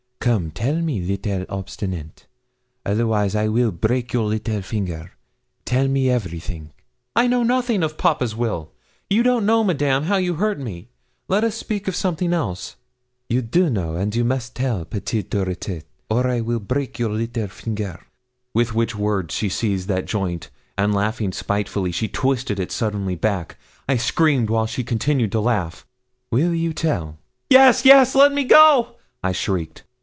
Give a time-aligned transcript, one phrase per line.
[0.21, 2.27] Come tell me, little obstinate,
[2.85, 5.13] otherwise I will break your little finger.
[5.65, 6.73] Tell me everything.'
[7.15, 8.71] 'I know nothing of papa's will.
[9.09, 10.89] You don't know, Madame, how you hurt me.
[11.27, 12.75] Let us speak of something else.'
[13.29, 16.99] 'You do know, and you must tell, petite dure tête, or I will break a
[16.99, 18.05] your little finger.'
[18.53, 23.57] With which words she seized that joint, and laughing spitefully, she twisted it suddenly back.
[23.89, 25.83] I screamed while she continued to laugh.
[26.29, 27.17] 'Will you tell?'
[27.49, 28.13] 'Yes, yes!
[28.13, 29.81] let me go,' I shrieked.